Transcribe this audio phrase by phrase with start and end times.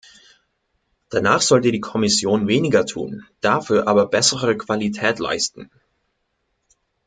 [1.09, 5.69] Danach sollte die Kommission weniger tun, dafür aber bessere Qualität leisten.